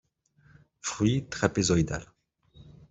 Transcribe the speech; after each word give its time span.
Fruits 0.79 1.27
trapézoïdales. 1.29 2.11